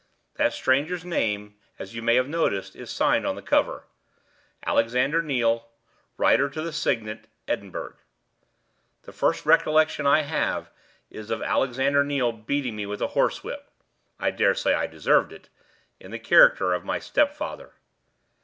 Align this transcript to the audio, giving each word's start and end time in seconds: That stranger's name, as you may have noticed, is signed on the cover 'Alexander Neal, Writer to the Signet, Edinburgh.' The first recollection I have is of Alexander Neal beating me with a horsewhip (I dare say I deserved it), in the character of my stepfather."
That 0.33 0.51
stranger's 0.51 1.05
name, 1.05 1.57
as 1.77 1.93
you 1.93 2.01
may 2.01 2.15
have 2.15 2.27
noticed, 2.27 2.75
is 2.75 2.89
signed 2.89 3.27
on 3.27 3.35
the 3.35 3.41
cover 3.43 3.85
'Alexander 4.65 5.21
Neal, 5.21 5.67
Writer 6.17 6.49
to 6.49 6.61
the 6.63 6.73
Signet, 6.73 7.27
Edinburgh.' 7.47 7.97
The 9.03 9.11
first 9.11 9.45
recollection 9.45 10.07
I 10.07 10.21
have 10.21 10.71
is 11.11 11.29
of 11.29 11.43
Alexander 11.43 12.03
Neal 12.03 12.31
beating 12.31 12.75
me 12.75 12.87
with 12.87 13.03
a 13.03 13.09
horsewhip 13.13 13.69
(I 14.19 14.31
dare 14.31 14.55
say 14.55 14.73
I 14.73 14.87
deserved 14.87 15.31
it), 15.31 15.49
in 15.99 16.09
the 16.09 16.17
character 16.17 16.73
of 16.73 16.83
my 16.83 16.97
stepfather." 16.97 17.73